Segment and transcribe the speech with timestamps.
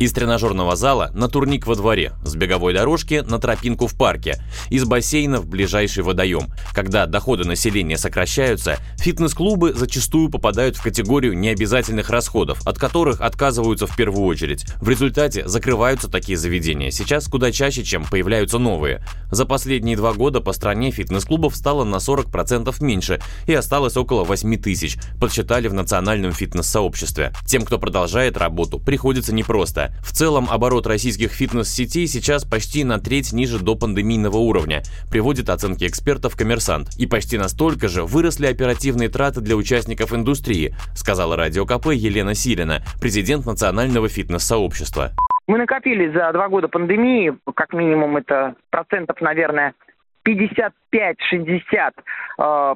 [0.00, 4.86] Из тренажерного зала на турник во дворе, с беговой дорожки на тропинку в парке, из
[4.86, 6.46] бассейна в ближайший водоем.
[6.72, 13.94] Когда доходы населения сокращаются, фитнес-клубы зачастую попадают в категорию необязательных расходов, от которых отказываются в
[13.94, 14.64] первую очередь.
[14.80, 19.04] В результате закрываются такие заведения сейчас куда чаще, чем появляются новые.
[19.30, 24.56] За последние два года по стране фитнес-клубов стало на 40% меньше и осталось около 8
[24.62, 27.34] тысяч, подсчитали в национальном фитнес-сообществе.
[27.46, 29.89] Тем, кто продолжает работу, приходится непросто.
[30.02, 35.86] В целом, оборот российских фитнес-сетей сейчас почти на треть ниже до пандемийного уровня, приводит оценки
[35.86, 36.90] экспертов «Коммерсант».
[36.98, 42.82] И почти настолько же выросли оперативные траты для участников индустрии, сказала Радио КП Елена Силина,
[43.00, 45.12] президент Национального фитнес-сообщества.
[45.46, 49.74] Мы накопили за два года пандемии, как минимум это процентов, наверное,
[50.26, 51.92] 55-60
[52.38, 52.74] э,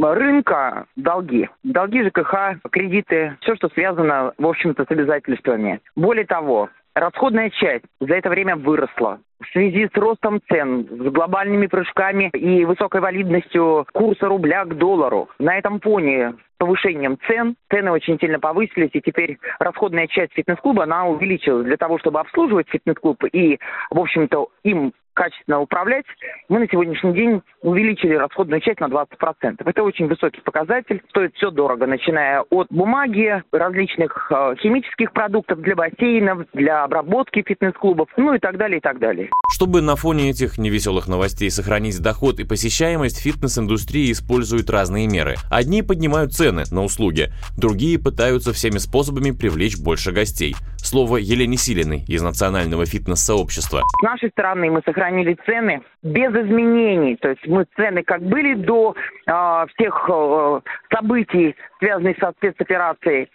[0.00, 1.48] рынка долги.
[1.62, 5.80] Долги ЖКХ, кредиты, все, что связано, в общем-то, с обязательствами.
[5.94, 9.20] Более того, расходная часть за это время выросла.
[9.40, 15.28] В связи с ростом цен, с глобальными прыжками и высокой валидностью курса рубля к доллару.
[15.38, 17.56] На этом фоне повышением цен.
[17.70, 22.68] Цены очень сильно повысились, и теперь расходная часть фитнес-клуба, она увеличилась для того, чтобы обслуживать
[22.70, 23.58] фитнес-клуб и,
[23.90, 26.04] в общем-то, им качественно управлять,
[26.48, 29.62] мы на сегодняшний день увеличили расходную часть на 20%.
[29.64, 31.02] Это очень высокий показатель.
[31.08, 38.08] Стоит все дорого, начиная от бумаги, различных э, химических продуктов для бассейнов, для обработки фитнес-клубов,
[38.16, 39.30] ну и так далее, и так далее.
[39.50, 45.36] Чтобы на фоне этих невеселых новостей сохранить доход и посещаемость, фитнес-индустрия использует разные меры.
[45.50, 50.54] Одни поднимают цены на услуги, другие пытаются всеми способами привлечь больше гостей.
[50.86, 53.80] Слово Елене Силиной из Национального фитнес-сообщества.
[53.98, 57.16] С нашей стороны мы сохранили цены без изменений.
[57.16, 60.60] То есть мы цены как были до э, всех э,
[60.94, 63.28] событий, связанных со спецоперацией,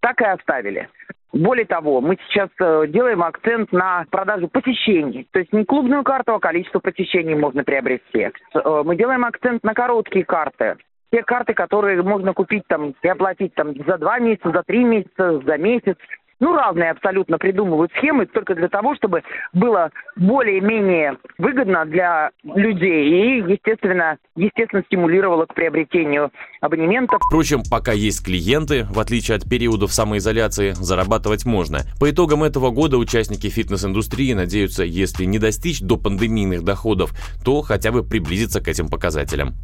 [0.00, 0.88] так и оставили.
[1.32, 5.26] Более того, мы сейчас э, делаем акцент на продажу посещений.
[5.30, 8.30] То есть не клубную карту, а количество посещений можно приобрести.
[8.54, 10.76] Э, мы делаем акцент на короткие карты.
[11.10, 15.40] Те карты, которые можно купить там и оплатить там за два месяца, за три месяца,
[15.40, 15.96] за месяц
[16.40, 19.22] ну, разные абсолютно придумывают схемы только для того, чтобы
[19.52, 27.20] было более-менее выгодно для людей и, естественно, естественно, стимулировало к приобретению абонементов.
[27.26, 31.80] Впрочем, пока есть клиенты, в отличие от периодов самоизоляции, зарабатывать можно.
[31.98, 37.10] По итогам этого года участники фитнес-индустрии надеются, если не достичь до пандемийных доходов,
[37.44, 39.54] то хотя бы приблизиться к этим показателям.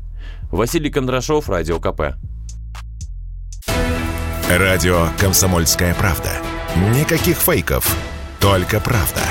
[0.50, 2.16] Василий Кондрашов, Радио КП.
[4.50, 6.30] Радио «Комсомольская правда».
[6.76, 7.96] Никаких фейков,
[8.40, 9.22] только правда.